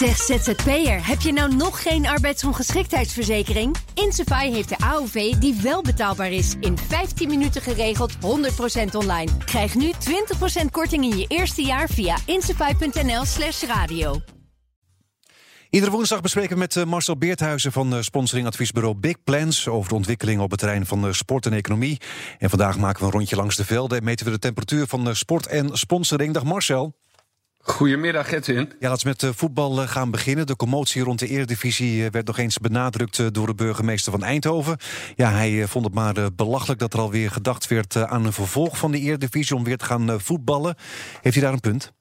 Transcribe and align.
Zeg 0.00 0.16
ZZP'er, 0.16 1.06
heb 1.06 1.20
je 1.20 1.32
nou 1.32 1.54
nog 1.54 1.82
geen 1.82 2.06
arbeidsongeschiktheidsverzekering? 2.06 3.76
Insafai 3.94 4.52
heeft 4.52 4.68
de 4.68 4.78
AOV 4.78 5.32
die 5.32 5.60
wel 5.62 5.82
betaalbaar 5.82 6.32
is. 6.32 6.54
In 6.60 6.78
15 6.78 7.28
minuten 7.28 7.62
geregeld, 7.62 8.12
100% 8.14 8.18
online. 8.92 9.30
Krijg 9.44 9.74
nu 9.74 9.92
20% 10.62 10.64
korting 10.70 11.04
in 11.04 11.18
je 11.18 11.24
eerste 11.28 11.62
jaar 11.62 11.88
via 11.88 12.16
insafai.nl 12.26 13.24
slash 13.24 13.62
radio. 13.62 14.20
Iedere 15.70 15.92
woensdag 15.92 16.20
bespreken 16.20 16.52
we 16.52 16.58
met 16.58 16.76
eh, 16.76 16.84
Marcel 16.84 17.16
Beerthuizen 17.16 17.72
van 17.72 17.94
eh, 17.94 18.00
sponsoringadviesbureau 18.00 18.94
Big 18.94 19.22
Plans 19.24 19.68
over 19.68 19.88
de 19.88 19.94
ontwikkeling 19.94 20.40
op 20.40 20.50
het 20.50 20.60
terrein 20.60 20.86
van 20.86 21.06
eh, 21.06 21.12
sport 21.12 21.46
en 21.46 21.52
economie. 21.52 22.00
En 22.38 22.50
vandaag 22.50 22.78
maken 22.78 23.00
we 23.00 23.06
een 23.06 23.12
rondje 23.12 23.36
langs 23.36 23.56
de 23.56 23.64
velden 23.64 23.98
en 23.98 24.04
meten 24.04 24.26
we 24.26 24.32
de 24.32 24.38
temperatuur 24.38 24.86
van 24.86 25.16
sport 25.16 25.46
en 25.46 25.78
sponsoring. 25.78 26.34
Dag 26.34 26.44
Marcel. 26.44 26.94
Goedemiddag, 27.62 28.32
Edwin. 28.32 28.72
Ja, 28.78 28.88
laten 28.88 29.06
we 29.06 29.26
met 29.26 29.36
voetbal 29.36 29.72
gaan 29.86 30.10
beginnen. 30.10 30.46
De 30.46 30.56
commotie 30.56 31.02
rond 31.02 31.18
de 31.18 31.28
Eredivisie 31.28 32.10
werd 32.10 32.26
nog 32.26 32.38
eens 32.38 32.58
benadrukt 32.58 33.34
door 33.34 33.46
de 33.46 33.54
burgemeester 33.54 34.12
van 34.12 34.22
Eindhoven. 34.22 34.76
Ja, 35.16 35.30
hij 35.30 35.66
vond 35.66 35.84
het 35.84 35.94
maar 35.94 36.34
belachelijk 36.34 36.80
dat 36.80 36.92
er 36.92 37.00
alweer 37.00 37.30
gedacht 37.30 37.68
werd 37.68 37.96
aan 37.96 38.26
een 38.26 38.32
vervolg 38.32 38.78
van 38.78 38.92
de 38.92 38.98
Eredivisie 38.98 39.56
om 39.56 39.64
weer 39.64 39.76
te 39.76 39.84
gaan 39.84 40.20
voetballen. 40.20 40.74
Heeft 41.20 41.34
hij 41.34 41.44
daar 41.44 41.52
een 41.52 41.60
punt? 41.60 41.92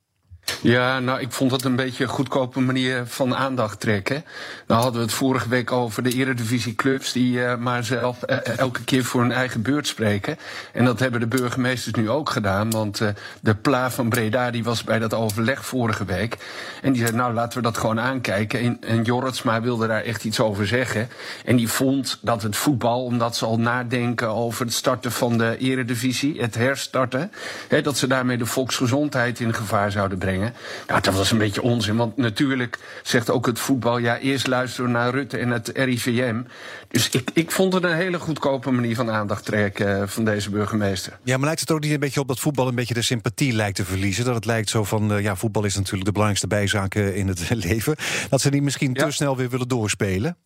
Ja, 0.61 0.99
nou, 0.99 1.19
ik 1.19 1.31
vond 1.31 1.51
dat 1.51 1.63
een 1.63 1.75
beetje 1.75 2.03
een 2.03 2.09
goedkope 2.09 2.59
manier 2.59 3.03
van 3.05 3.35
aandacht 3.35 3.79
trekken. 3.79 4.23
Nou 4.67 4.81
hadden 4.81 4.99
we 4.99 5.07
het 5.07 5.15
vorige 5.15 5.49
week 5.49 5.71
over 5.71 6.03
de 6.03 6.13
eredivisieclubs... 6.13 7.11
die 7.11 7.37
uh, 7.37 7.55
maar 7.55 7.83
zelf 7.83 8.17
uh, 8.29 8.57
elke 8.57 8.83
keer 8.83 9.03
voor 9.03 9.21
hun 9.21 9.31
eigen 9.31 9.61
beurt 9.61 9.87
spreken. 9.87 10.37
En 10.73 10.85
dat 10.85 10.99
hebben 10.99 11.19
de 11.19 11.27
burgemeesters 11.27 11.93
nu 11.95 12.09
ook 12.09 12.29
gedaan. 12.29 12.69
Want 12.69 12.99
uh, 12.99 13.09
de 13.41 13.55
Pla 13.55 13.91
van 13.91 14.09
Breda 14.09 14.51
die 14.51 14.63
was 14.63 14.83
bij 14.83 14.99
dat 14.99 15.13
overleg 15.13 15.65
vorige 15.65 16.05
week. 16.05 16.37
En 16.81 16.93
die 16.93 17.01
zei, 17.01 17.15
nou, 17.15 17.33
laten 17.33 17.57
we 17.57 17.63
dat 17.63 17.77
gewoon 17.77 17.99
aankijken. 17.99 18.59
En, 18.59 18.77
en 18.81 19.03
Jorritsma 19.03 19.61
wilde 19.61 19.87
daar 19.87 20.03
echt 20.03 20.23
iets 20.23 20.39
over 20.39 20.67
zeggen. 20.67 21.09
En 21.45 21.55
die 21.55 21.69
vond 21.69 22.19
dat 22.21 22.41
het 22.41 22.55
voetbal, 22.55 23.03
omdat 23.03 23.35
ze 23.35 23.45
al 23.45 23.59
nadenken... 23.59 24.27
over 24.27 24.65
het 24.65 24.73
starten 24.73 25.11
van 25.11 25.37
de 25.37 25.57
eredivisie, 25.57 26.41
het 26.41 26.55
herstarten... 26.55 27.31
Hè, 27.67 27.81
dat 27.81 27.97
ze 27.97 28.07
daarmee 28.07 28.37
de 28.37 28.45
volksgezondheid 28.45 29.39
in 29.39 29.53
gevaar 29.53 29.91
zouden 29.91 30.17
brengen. 30.17 30.38
Ja, 30.87 30.99
dat 30.99 31.13
was 31.13 31.31
een 31.31 31.37
beetje 31.37 31.61
onzin. 31.61 31.95
Want 31.95 32.17
natuurlijk 32.17 32.79
zegt 33.03 33.29
ook 33.29 33.45
het 33.45 33.59
voetbal... 33.59 33.97
ja, 33.97 34.17
eerst 34.17 34.47
luisteren 34.47 34.91
naar 34.91 35.11
Rutte 35.11 35.37
en 35.37 35.49
het 35.49 35.71
RIVM. 35.73 36.41
Dus 36.87 37.09
ik, 37.09 37.29
ik 37.33 37.51
vond 37.51 37.73
het 37.73 37.83
een 37.83 37.95
hele 37.95 38.19
goedkope 38.19 38.71
manier 38.71 38.95
van 38.95 39.09
aandacht 39.09 39.45
trekken... 39.45 40.01
Eh, 40.01 40.07
van 40.07 40.25
deze 40.25 40.49
burgemeester. 40.49 41.19
Ja, 41.23 41.37
maar 41.37 41.45
lijkt 41.45 41.59
het 41.59 41.71
ook 41.71 41.81
niet 41.81 41.91
een 41.91 41.99
beetje 41.99 42.19
op 42.19 42.27
dat 42.27 42.39
voetbal... 42.39 42.67
een 42.67 42.75
beetje 42.75 42.93
de 42.93 43.01
sympathie 43.01 43.53
lijkt 43.53 43.75
te 43.75 43.85
verliezen? 43.85 44.25
Dat 44.25 44.35
het 44.35 44.45
lijkt 44.45 44.69
zo 44.69 44.83
van... 44.83 45.11
Uh, 45.11 45.21
ja, 45.21 45.35
voetbal 45.35 45.65
is 45.65 45.75
natuurlijk 45.75 46.05
de 46.05 46.11
belangrijkste 46.11 46.47
bijzaak 46.47 46.95
in 46.95 47.27
het 47.27 47.49
leven. 47.65 47.95
Dat 48.29 48.41
ze 48.41 48.51
die 48.51 48.61
misschien 48.61 48.93
te 48.93 49.11
snel 49.11 49.37
weer 49.37 49.49
willen 49.49 49.67
doorspelen? 49.67 50.37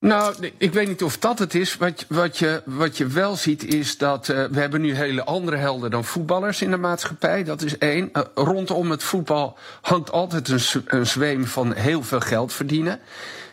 Nou, 0.00 0.52
ik 0.56 0.72
weet 0.72 0.88
niet 0.88 1.02
of 1.02 1.18
dat 1.18 1.38
het 1.38 1.54
is. 1.54 1.76
Wat, 1.76 2.04
wat, 2.08 2.38
je, 2.38 2.62
wat 2.64 2.96
je 2.96 3.06
wel 3.06 3.36
ziet 3.36 3.64
is 3.74 3.96
dat 3.96 4.28
uh, 4.28 4.44
we 4.44 4.60
hebben 4.60 4.80
nu 4.80 4.94
hele 4.94 5.24
andere 5.24 5.56
helden 5.56 5.90
dan 5.90 6.04
voetballers 6.04 6.62
in 6.62 6.70
de 6.70 6.76
maatschappij. 6.76 7.44
Dat 7.44 7.62
is 7.62 7.78
één. 7.78 8.10
Uh, 8.12 8.22
rondom 8.34 8.90
het 8.90 9.02
voetbal 9.02 9.58
hangt 9.80 10.10
altijd 10.10 10.48
een, 10.48 10.60
een 10.86 11.06
zweem 11.06 11.46
van 11.46 11.74
heel 11.74 12.02
veel 12.02 12.20
geld 12.20 12.52
verdienen. 12.52 13.00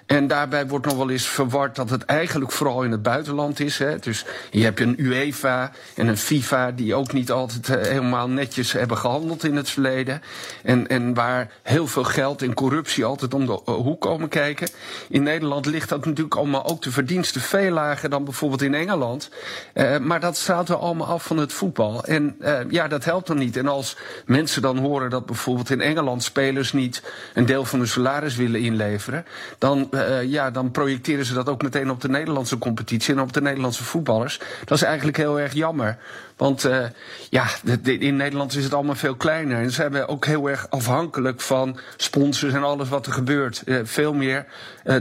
En 0.06 0.28
daarbij 0.28 0.68
wordt 0.68 0.86
nog 0.86 0.98
wel 0.98 1.10
eens 1.10 1.28
verward 1.28 1.76
dat 1.76 1.90
het 1.90 2.06
eigenlijk 2.06 2.52
vooral 2.52 2.84
in 2.84 2.92
het 2.92 3.02
buitenland 3.02 3.60
is. 3.60 3.78
Hè. 3.78 4.00
Dus 4.00 4.26
je 4.52 4.64
hebt 4.64 4.80
een 4.80 4.96
UEFA 4.98 5.72
en 5.96 6.08
een 6.08 6.18
FIFA 6.18 6.72
die 6.72 6.96
ook 6.96 7.14
niet 7.14 7.32
altijd 7.32 7.70
uh, 7.70 7.76
helemaal 7.76 8.30
netjes 8.30 8.72
hebben 8.72 8.98
gehandeld 8.98 9.44
in 9.44 9.56
het 9.56 9.70
verleden. 9.70 10.22
En, 10.64 10.88
en 10.88 11.14
waar 11.14 11.52
heel 11.64 11.88
veel 11.88 12.04
geld 12.04 12.42
en 12.42 12.54
corruptie 12.54 13.06
altijd 13.06 13.34
om 13.34 13.46
de 13.46 13.52
uh, 13.52 13.76
hoek 13.76 14.02
komen 14.02 14.30
kijken. 14.30 14.68
In 15.10 15.24
Nederland 15.24 15.66
ligt 15.66 15.90
dat 15.90 16.06
natuurlijk 16.06 16.36
allemaal 16.36 16.66
ook 16.66 16.82
de 16.82 16.92
verdiensten 16.92 17.42
veel 17.42 17.72
lager 17.72 18.10
dan 18.10 18.24
bijvoorbeeld 18.24 18.62
in 18.62 18.74
Engeland. 18.74 19.30
Uh, 19.74 19.98
maar 19.98 20.20
dat 20.20 20.38
straalt 20.38 20.68
wel 20.68 20.80
allemaal 20.80 21.08
af 21.08 21.24
van 21.24 21.38
het 21.38 21.54
voetbal. 21.54 22.04
En 22.04 22.38
ja, 22.70 22.88
dat 22.88 23.06
helpt 23.06 23.28
dan 23.28 23.38
niet. 23.38 23.58
En 23.58 23.68
als 23.68 23.98
mensen 24.26 24.62
dan 24.62 24.78
horen 24.78 25.10
dat 25.10 25.26
bijvoorbeeld 25.26 25.70
in 25.70 25.82
Engeland 25.82 26.24
spelers 26.24 26.74
niet 26.74 27.04
een 27.34 27.46
deel 27.46 27.66
van 27.66 27.80
hun 27.80 27.88
salaris 27.88 28.36
willen 28.36 28.60
inleveren, 28.60 29.26
dan 29.58 29.90
uh, 29.96 30.24
ja, 30.24 30.52
dan 30.52 30.72
projecteren 30.72 31.26
ze 31.26 31.34
dat 31.34 31.50
ook 31.50 31.62
meteen 31.62 31.90
op 31.90 32.02
de 32.02 32.10
Nederlandse 32.10 32.58
competitie 32.58 33.14
en 33.14 33.22
op 33.22 33.34
de 33.34 33.42
Nederlandse 33.42 33.84
voetballers. 33.84 34.40
Dat 34.66 34.78
is 34.78 34.84
eigenlijk 34.84 35.18
heel 35.18 35.40
erg 35.40 35.54
jammer. 35.54 35.98
Want 36.38 36.66
uh, 36.66 36.86
ja, 37.30 37.46
de, 37.64 37.82
de, 37.82 37.98
in 37.98 38.16
Nederland 38.16 38.56
is 38.56 38.64
het 38.64 38.74
allemaal 38.74 38.96
veel 38.96 39.16
kleiner. 39.16 39.58
En 39.58 39.70
ze 39.70 39.76
zijn 39.76 40.08
ook 40.08 40.26
heel 40.26 40.50
erg 40.50 40.70
afhankelijk 40.70 41.42
van 41.42 41.80
sponsors 41.98 42.54
en 42.54 42.64
alles 42.64 42.90
wat 42.90 43.06
er 43.06 43.14
gebeurt. 43.14 43.62
Uh, 43.66 43.80
veel 43.84 44.14
meer 44.14 44.46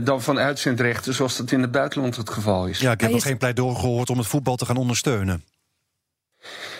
dan 0.03 0.21
van 0.21 0.39
uitzendrechten, 0.39 1.13
zoals 1.13 1.37
dat 1.37 1.51
in 1.51 1.61
het 1.61 1.71
buitenland 1.71 2.15
het 2.15 2.29
geval 2.29 2.65
is. 2.65 2.79
Ja, 2.79 2.91
ik 2.91 3.01
heb 3.01 3.11
nog 3.11 3.23
geen 3.23 3.37
pleidooi 3.37 3.75
gehoord 3.75 4.09
om 4.09 4.17
het 4.17 4.27
voetbal 4.27 4.55
te 4.55 4.65
gaan 4.65 4.77
ondersteunen. 4.77 5.43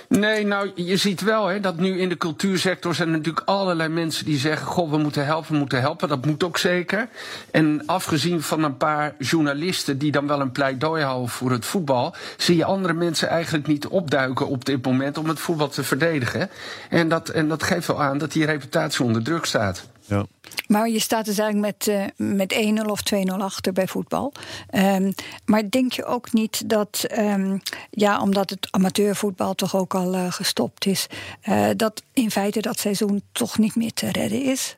Nee, 0.10 0.46
nou, 0.46 0.72
je 0.76 0.98
ziet 0.98 1.22
wel 1.22 1.48
hè, 1.48 1.60
dat 1.60 1.78
nu 1.78 2.00
in 2.00 2.10
de 2.10 2.18
cultuursector 2.18 2.96
zijn 2.96 3.12
natuurlijk 3.12 3.48
allerlei 3.48 3.90
mensen 3.90 4.26
die 4.26 4.38
zeggen: 4.38 4.68
Goh, 4.68 4.92
we 4.92 4.98
moeten 4.98 5.26
helpen, 5.26 5.52
we 5.52 5.58
moeten 5.58 5.80
helpen. 5.80 6.10
Dat 6.10 6.26
moet 6.26 6.44
ook 6.44 6.58
zeker. 6.58 7.08
En 7.52 7.84
afgezien 7.86 8.42
van 8.42 8.64
een 8.64 8.78
paar 8.78 9.16
journalisten 9.20 9.98
die 9.98 10.12
dan 10.12 10.28
wel 10.28 10.42
een 10.42 10.52
pleidooi 10.52 11.04
houden 11.04 11.30
voor 11.30 11.52
het 11.52 11.66
voetbal, 11.66 12.16
zie 12.38 12.58
je 12.58 12.66
andere 12.66 12.94
mensen 12.94 13.28
eigenlijk 13.28 13.68
niet 13.68 13.88
opduiken 13.88 14.48
op 14.48 14.66
dit 14.66 14.86
moment 14.86 15.18
om 15.18 15.28
het 15.28 15.40
voetbal 15.40 15.70
te 15.70 15.84
verdedigen. 15.84 16.50
En 16.90 17.10
dat, 17.10 17.30
en 17.30 17.48
dat 17.48 17.64
geeft 17.64 17.88
wel 17.88 18.02
aan 18.02 18.18
dat 18.18 18.32
die 18.32 18.46
reputatie 18.46 19.06
onder 19.06 19.24
druk 19.24 19.46
staat. 19.46 19.86
Ja. 20.06 20.26
Maar 20.68 20.90
je 20.90 21.00
staat 21.00 21.26
dus 21.26 21.38
eigenlijk 21.38 21.78
met, 21.78 21.88
uh, 22.20 22.36
met 22.36 22.54
1-0 22.54 22.90
of 22.90 23.02
2-0 23.14 23.42
achter 23.42 23.74
bij 23.74 23.88
voetbal. 23.88 24.34
Um, 24.76 25.14
maar 25.46 25.70
denk 25.70 25.92
je 25.92 26.06
ook 26.06 26.34
niet 26.34 26.70
dat, 26.70 27.06
um, 27.18 27.62
ja, 27.90 28.22
omdat 28.22 28.50
het 28.50 28.68
amateurvoetbal 28.72 29.54
toch 29.54 29.76
ook 29.76 29.96
al 29.96 30.16
uh, 30.16 30.32
gestopt 30.32 30.86
is, 30.86 31.08
uh, 31.50 31.68
dat 31.76 32.04
in 32.14 32.32
feite 32.32 32.62
dat 32.62 32.80
seizoen 32.80 33.22
toch 33.32 33.58
niet 33.58 33.76
meer 33.76 33.94
te 33.94 34.12
redden 34.12 34.42
is? 34.42 34.78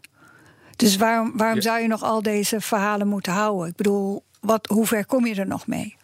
Dus 0.76 0.98
waarom, 0.98 1.32
waarom 1.38 1.56
ja. 1.56 1.62
zou 1.62 1.80
je 1.82 1.88
nog 1.88 2.04
al 2.04 2.22
deze 2.22 2.62
verhalen 2.62 3.08
moeten 3.08 3.34
houden? 3.34 3.68
Ik 3.68 3.76
bedoel, 3.76 4.24
wat, 4.40 4.68
hoe 4.68 4.86
ver 4.86 5.06
kom 5.06 5.26
je 5.26 5.36
er 5.36 5.48
nog 5.48 5.68
mee? 5.68 5.96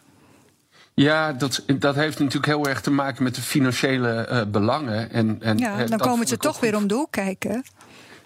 Ja, 0.94 1.32
dat, 1.32 1.64
dat 1.78 1.94
heeft 1.94 2.18
natuurlijk 2.18 2.46
heel 2.46 2.66
erg 2.66 2.80
te 2.80 2.90
maken 2.90 3.22
met 3.22 3.34
de 3.34 3.40
financiële 3.40 4.28
uh, 4.30 4.42
belangen. 4.50 5.10
En, 5.10 5.36
en, 5.40 5.58
ja, 5.58 5.84
dan 5.84 5.98
komen 5.98 6.26
ze 6.26 6.36
toch 6.36 6.60
weer 6.60 6.76
om 6.76 6.86
de 6.86 6.94
hoek 6.94 7.10
kijken. 7.10 7.64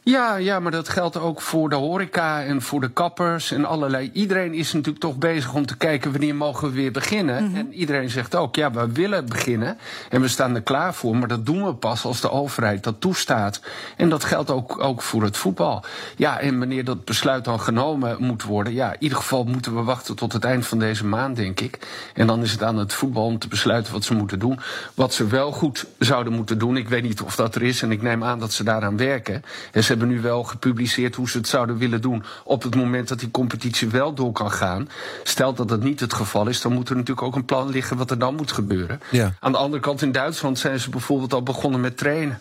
Ja, 0.08 0.36
ja, 0.36 0.60
maar 0.60 0.72
dat 0.72 0.88
geldt 0.88 1.16
ook 1.16 1.40
voor 1.40 1.68
de 1.68 1.74
horeca 1.74 2.42
en 2.42 2.62
voor 2.62 2.80
de 2.80 2.90
kappers 2.90 3.50
en 3.50 3.64
allerlei. 3.64 4.10
Iedereen 4.12 4.54
is 4.54 4.72
natuurlijk 4.72 5.04
toch 5.04 5.18
bezig 5.18 5.54
om 5.54 5.66
te 5.66 5.76
kijken 5.76 6.10
wanneer 6.10 6.34
mogen 6.34 6.68
we 6.68 6.74
weer 6.74 6.92
beginnen. 6.92 7.42
Mm 7.42 7.48
-hmm. 7.48 7.56
En 7.56 7.72
iedereen 7.72 8.10
zegt 8.10 8.34
ook, 8.34 8.56
ja, 8.56 8.70
we 8.70 8.92
willen 8.92 9.26
beginnen 9.26 9.78
en 10.08 10.20
we 10.20 10.28
staan 10.28 10.54
er 10.54 10.62
klaar 10.62 10.94
voor. 10.94 11.16
Maar 11.16 11.28
dat 11.28 11.46
doen 11.46 11.64
we 11.64 11.74
pas 11.74 12.04
als 12.04 12.20
de 12.20 12.30
overheid 12.30 12.84
dat 12.84 13.00
toestaat. 13.00 13.60
En 13.96 14.08
dat 14.08 14.24
geldt 14.24 14.50
ook, 14.50 14.78
ook 14.82 15.02
voor 15.02 15.22
het 15.22 15.36
voetbal. 15.36 15.84
Ja, 16.16 16.40
en 16.40 16.58
wanneer 16.58 16.84
dat 16.84 17.04
besluit 17.04 17.44
dan 17.44 17.60
genomen 17.60 18.16
moet 18.18 18.42
worden, 18.42 18.72
ja, 18.72 18.92
in 18.92 19.02
ieder 19.02 19.18
geval 19.18 19.44
moeten 19.44 19.74
we 19.74 19.82
wachten 19.82 20.16
tot 20.16 20.32
het 20.32 20.44
eind 20.44 20.66
van 20.66 20.78
deze 20.78 21.06
maand, 21.06 21.36
denk 21.36 21.60
ik. 21.60 21.78
En 22.14 22.26
dan 22.26 22.42
is 22.42 22.52
het 22.52 22.62
aan 22.62 22.76
het 22.76 22.92
voetbal 22.92 23.24
om 23.24 23.38
te 23.38 23.48
besluiten 23.48 23.92
wat 23.92 24.04
ze 24.04 24.14
moeten 24.14 24.38
doen. 24.38 24.60
Wat 24.94 25.14
ze 25.14 25.26
wel 25.26 25.52
goed 25.52 25.86
zouden 25.98 26.32
moeten 26.32 26.58
doen, 26.58 26.76
ik 26.76 26.88
weet 26.88 27.02
niet 27.02 27.22
of 27.22 27.36
dat 27.36 27.54
er 27.54 27.62
is 27.62 27.82
en 27.82 27.92
ik 27.92 28.02
neem 28.02 28.24
aan 28.24 28.38
dat 28.38 28.52
ze 28.52 28.64
daaraan 28.64 28.96
werken. 28.96 29.42
En 29.72 29.84
ze 29.84 29.97
hebben 29.98 30.16
nu 30.16 30.22
wel 30.22 30.42
gepubliceerd 30.42 31.14
hoe 31.14 31.28
ze 31.28 31.38
het 31.38 31.48
zouden 31.48 31.78
willen 31.78 32.00
doen 32.00 32.24
op 32.44 32.62
het 32.62 32.74
moment 32.74 33.08
dat 33.08 33.18
die 33.18 33.30
competitie 33.30 33.88
wel 33.88 34.14
door 34.14 34.32
kan 34.32 34.52
gaan. 34.52 34.88
Stel 35.22 35.54
dat 35.54 35.68
dat 35.68 35.82
niet 35.82 36.00
het 36.00 36.12
geval 36.12 36.48
is, 36.48 36.60
dan 36.60 36.72
moet 36.72 36.88
er 36.88 36.96
natuurlijk 36.96 37.26
ook 37.26 37.36
een 37.36 37.44
plan 37.44 37.70
liggen 37.70 37.96
wat 37.96 38.10
er 38.10 38.18
dan 38.18 38.34
moet 38.34 38.52
gebeuren. 38.52 39.00
Ja. 39.10 39.34
Aan 39.40 39.52
de 39.52 39.58
andere 39.58 39.82
kant 39.82 40.02
in 40.02 40.12
Duitsland 40.12 40.58
zijn 40.58 40.80
ze 40.80 40.90
bijvoorbeeld 40.90 41.34
al 41.34 41.42
begonnen 41.42 41.80
met 41.80 41.96
trainen. 41.96 42.38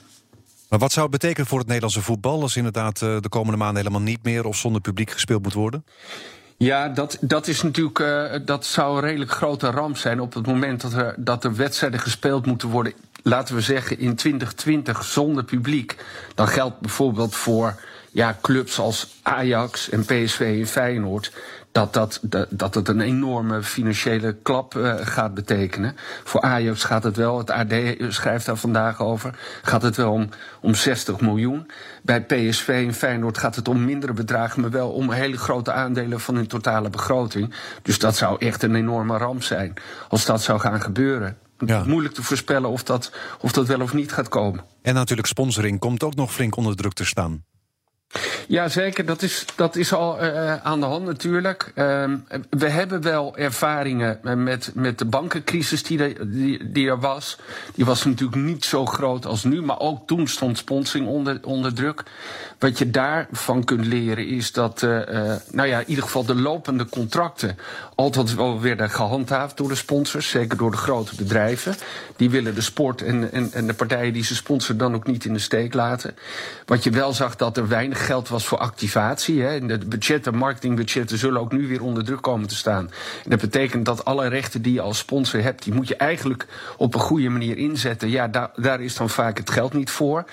Maar 0.70 0.80
wat 0.80 0.92
zou 0.92 1.10
het 1.10 1.20
betekenen 1.20 1.48
voor 1.48 1.58
het 1.58 1.68
Nederlandse 1.68 2.02
voetbal 2.02 2.42
als 2.42 2.56
inderdaad 2.56 3.00
de 3.00 3.30
komende 3.30 3.58
maanden 3.58 3.78
helemaal 3.78 4.02
niet 4.02 4.24
meer 4.24 4.46
of 4.46 4.56
zonder 4.56 4.82
publiek 4.82 5.12
gespeeld 5.12 5.44
moet 5.44 5.54
worden? 5.54 5.84
Ja, 6.58 6.88
dat, 6.90 7.18
dat 7.22 7.48
is 7.48 7.62
natuurlijk. 7.62 8.00
Uh, 8.00 8.40
dat 8.46 8.66
zou 8.66 8.96
een 8.96 9.04
redelijk 9.04 9.32
grote 9.32 9.70
ramp 9.70 9.98
zijn 9.98 10.20
op 10.20 10.34
het 10.34 10.48
moment 10.48 10.82
dat 10.82 10.94
er, 10.94 11.16
dat 11.18 11.44
er 11.44 11.56
wedstrijden 11.56 12.00
gespeeld 12.00 12.46
moeten 12.46 12.70
worden 12.70 12.94
laten 13.24 13.56
we 13.56 13.62
zeggen, 13.62 14.00
in 14.00 14.16
2020 14.16 15.04
zonder 15.04 15.44
publiek. 15.44 15.96
Dan 16.36 16.48
geldt 16.48 16.80
bijvoorbeeld 16.80 17.36
voor 17.36 17.76
ja, 18.12 18.38
clubs 18.42 18.80
als 18.80 19.20
Ajax 19.22 19.90
en 19.90 20.06
PSV 20.06 20.58
en 20.60 20.68
Feyenoord. 20.68 21.32
Dat, 21.72 21.94
dat, 21.94 22.20
dat, 22.22 22.48
dat 22.50 22.76
het 22.76 22.88
een 22.88 23.02
enorme 23.02 23.64
financiële 23.64 24.36
klap 24.42 24.76
uh, 24.76 24.96
gaat 25.00 25.34
betekenen. 25.34 25.96
Voor 26.24 26.42
Ajax 26.42 26.84
gaat 26.84 27.04
het 27.04 27.16
wel, 27.16 27.38
het 27.38 27.50
AD 27.50 27.74
schrijft 28.10 28.46
daar 28.46 28.58
vandaag 28.58 29.02
over, 29.02 29.40
gaat 29.62 29.82
het 29.82 29.96
wel 29.96 30.12
om, 30.12 30.30
om 30.62 30.76
60 30.76 31.22
miljoen. 31.22 31.72
Bij 32.02 32.22
PSV 32.22 32.84
en 32.88 32.94
Feyenoord 32.94 33.38
gaat 33.38 33.56
het 33.56 33.68
om 33.68 33.86
mindere 33.86 34.14
bedragen, 34.14 34.62
maar 34.62 34.70
wel 34.70 34.90
om 34.90 35.12
hele 35.12 35.38
grote 35.38 35.72
aandelen 35.72 36.20
van 36.20 36.36
hun 36.36 36.48
totale 36.48 36.90
begroting. 36.90 37.54
Dus 37.82 38.00
dat 38.00 38.16
zou 38.16 38.36
echt 38.40 38.64
een 38.64 38.76
enorme 38.76 39.18
ramp 39.18 39.44
zijn 39.44 39.74
als 40.10 40.26
dat 40.26 40.42
zou 40.42 40.60
gaan 40.60 40.82
gebeuren. 40.82 41.38
Ja. 41.66 41.84
Moeilijk 41.84 42.14
te 42.14 42.24
voorspellen 42.24 42.70
of 42.70 42.84
dat, 42.84 43.12
of 43.42 43.52
dat 43.52 43.68
wel 43.68 43.82
of 43.82 43.94
niet 43.94 44.12
gaat 44.12 44.28
komen. 44.28 44.64
En 44.82 44.94
natuurlijk 44.94 45.28
sponsoring 45.28 45.80
komt 45.80 46.04
ook 46.04 46.16
nog 46.16 46.34
flink 46.34 46.56
onder 46.56 46.76
druk 46.76 46.94
te 46.94 47.06
staan. 47.06 47.44
Ja, 48.48 48.68
zeker. 48.68 49.06
Dat 49.06 49.22
is, 49.22 49.46
dat 49.56 49.76
is 49.76 49.94
al 49.94 50.24
uh, 50.24 50.56
aan 50.56 50.80
de 50.80 50.86
hand 50.86 51.06
natuurlijk. 51.06 51.72
Uh, 51.76 52.14
we 52.50 52.70
hebben 52.70 53.02
wel 53.02 53.38
ervaringen 53.38 54.20
met, 54.44 54.72
met 54.74 54.98
de 54.98 55.06
bankencrisis 55.06 55.84
die 55.84 56.00
er, 56.04 56.32
die, 56.72 56.90
er 56.90 57.00
was. 57.00 57.38
Die 57.76 57.86
was 57.86 58.06
natuurlijk 58.06 58.42
niet 58.42 58.66
zo 58.66 58.86
groot 58.86 59.26
als 59.26 59.44
nu, 59.44 59.62
maar 59.62 59.80
ook 59.80 60.08
toen 60.08 60.28
stond 60.28 60.58
sponsoring 60.58 61.08
onder, 61.08 61.40
onder 61.44 61.74
druk. 61.74 62.04
Wat 62.60 62.78
je 62.78 62.90
daarvan 62.90 63.64
kunt 63.64 63.86
leren 63.86 64.28
is 64.28 64.52
dat, 64.52 64.82
nou 65.52 65.68
ja, 65.68 65.80
in 65.80 65.88
ieder 65.90 66.04
geval 66.04 66.26
de 66.26 66.36
lopende 66.36 66.86
contracten 66.90 67.58
altijd 67.96 68.36
wel 68.36 68.62
werden 68.62 68.90
gehandhaafd 68.90 69.58
door 69.58 69.68
de 69.68 69.76
sponsors, 69.76 70.30
zeker 70.30 70.58
door 70.58 70.72
de 70.72 70.78
grote 70.78 71.16
bedrijven. 71.16 71.76
Die 72.16 72.30
willen 72.30 72.56
de 72.56 72.62
sport 72.62 73.02
en, 73.02 73.32
en, 73.32 73.54
en 73.54 73.68
de 73.68 73.74
partijen 73.74 74.14
die 74.14 74.24
ze 74.24 74.36
sponsoren 74.36 74.78
dan 74.78 74.96
ook 74.96 75.08
niet 75.08 75.26
in 75.26 75.34
de 75.34 75.40
steek 75.40 75.74
laten. 75.74 76.16
Wat 76.66 76.84
je 76.84 76.90
wel 76.90 77.14
zag 77.14 77.36
dat 77.36 77.58
er 77.58 77.68
weinig 77.68 77.97
geld 78.00 78.28
was 78.28 78.46
voor 78.46 78.58
activatie. 78.58 79.42
Hè. 79.42 79.66
De 79.66 79.78
budgetten, 79.78 80.36
marketingbudgetten 80.36 81.18
zullen 81.18 81.42
ook 81.42 81.52
nu 81.52 81.68
weer 81.68 81.84
onder 81.84 82.04
druk 82.04 82.22
komen 82.22 82.48
te 82.48 82.56
staan. 82.56 82.92
En 83.24 83.30
dat 83.30 83.40
betekent 83.40 83.86
dat 83.86 84.06
alle 84.06 84.28
rechten 84.28 84.62
die 84.62 84.74
je 84.74 84.82
als 84.82 84.98
sponsor 84.98 85.42
hebt, 85.42 85.64
die 85.64 85.74
moet 85.74 85.88
je 85.88 85.96
eigenlijk 85.96 86.46
op 86.78 86.94
een 86.94 87.00
goede 87.00 87.30
manier 87.30 87.58
inzetten. 87.58 88.10
Ja, 88.10 88.28
daar, 88.28 88.50
daar 88.56 88.82
is 88.82 88.96
dan 88.96 89.10
vaak 89.10 89.38
het 89.38 89.50
geld 89.50 89.74
niet 89.74 89.90
voor. 89.90 90.26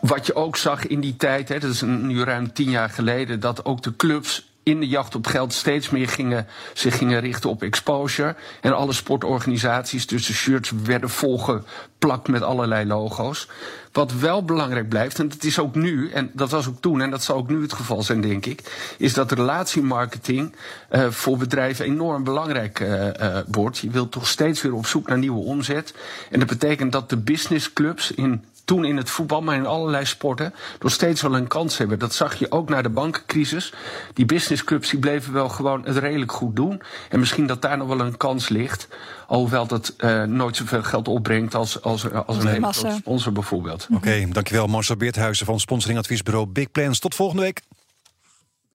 Wat 0.00 0.26
je 0.26 0.34
ook 0.34 0.56
zag 0.56 0.86
in 0.86 1.00
die 1.00 1.16
tijd, 1.16 1.48
hè, 1.48 1.58
dat 1.58 1.70
is 1.70 1.80
nu 1.82 2.22
ruim 2.22 2.52
tien 2.52 2.70
jaar 2.70 2.90
geleden, 2.90 3.40
dat 3.40 3.64
ook 3.64 3.82
de 3.82 3.96
clubs 3.96 4.51
in 4.62 4.80
de 4.80 4.88
jacht 4.88 5.14
op 5.14 5.26
geld 5.26 5.52
steeds 5.52 5.90
meer 5.90 6.08
gingen, 6.08 6.46
zich 6.72 6.96
gingen 6.96 7.20
richten 7.20 7.50
op 7.50 7.62
exposure. 7.62 8.36
En 8.60 8.76
alle 8.76 8.92
sportorganisaties, 8.92 10.06
dus 10.06 10.26
de 10.26 10.32
shirts 10.32 10.72
werden 10.84 11.10
volgeplakt 11.10 12.28
met 12.28 12.42
allerlei 12.42 12.86
logo's. 12.86 13.48
Wat 13.92 14.12
wel 14.12 14.44
belangrijk 14.44 14.88
blijft, 14.88 15.18
en 15.18 15.28
dat 15.28 15.44
is 15.44 15.58
ook 15.58 15.74
nu, 15.74 16.10
en 16.10 16.30
dat 16.32 16.50
was 16.50 16.68
ook 16.68 16.80
toen, 16.80 17.00
en 17.00 17.10
dat 17.10 17.22
zal 17.22 17.36
ook 17.36 17.48
nu 17.48 17.62
het 17.62 17.72
geval 17.72 18.02
zijn, 18.02 18.20
denk 18.20 18.46
ik, 18.46 18.94
is 18.98 19.14
dat 19.14 19.32
relatiemarketing 19.32 20.54
uh, 20.90 21.10
voor 21.10 21.36
bedrijven 21.36 21.84
enorm 21.84 22.24
belangrijk 22.24 22.80
uh, 22.80 23.06
uh, 23.06 23.38
wordt. 23.46 23.78
Je 23.78 23.90
wilt 23.90 24.12
toch 24.12 24.26
steeds 24.26 24.62
weer 24.62 24.74
op 24.74 24.86
zoek 24.86 25.08
naar 25.08 25.18
nieuwe 25.18 25.44
omzet. 25.44 25.94
En 26.30 26.38
dat 26.38 26.48
betekent 26.48 26.92
dat 26.92 27.10
de 27.10 27.16
businessclubs 27.16 28.10
in 28.10 28.44
toen 28.64 28.84
in 28.84 28.96
het 28.96 29.10
voetbal, 29.10 29.42
maar 29.42 29.56
in 29.56 29.66
allerlei 29.66 30.04
sporten, 30.04 30.54
nog 30.80 30.92
steeds 30.92 31.22
wel 31.22 31.36
een 31.36 31.46
kans 31.46 31.78
hebben. 31.78 31.98
Dat 31.98 32.14
zag 32.14 32.34
je 32.34 32.50
ook 32.50 32.68
na 32.68 32.82
de 32.82 32.88
bankencrisis. 32.88 33.72
Die 34.14 34.26
businessclubs 34.26 34.90
die 34.90 34.98
bleven 34.98 35.32
wel 35.32 35.48
gewoon 35.48 35.84
het 35.84 35.96
redelijk 35.96 36.32
goed 36.32 36.56
doen. 36.56 36.82
En 37.08 37.18
misschien 37.18 37.46
dat 37.46 37.62
daar 37.62 37.76
nog 37.76 37.88
wel 37.88 38.00
een 38.00 38.16
kans 38.16 38.48
ligt. 38.48 38.88
Alhoewel 39.26 39.66
dat 39.66 39.94
uh, 39.98 40.22
nooit 40.22 40.56
zoveel 40.56 40.82
geld 40.82 41.08
opbrengt 41.08 41.54
als, 41.54 41.82
als, 41.82 42.12
als 42.12 42.36
een 42.36 42.46
hele 42.46 42.72
grote 42.72 42.96
sponsor 42.96 43.32
bijvoorbeeld. 43.32 43.86
Oké, 43.90 43.96
okay, 43.96 44.28
dankjewel 44.28 44.66
Marcel 44.66 44.96
Beerthuizen 44.96 45.46
van 45.46 45.60
sponsoringadviesbureau 45.60 46.46
Big 46.46 46.70
Plans. 46.70 46.98
Tot 46.98 47.14
volgende 47.14 47.42
week. 47.42 47.60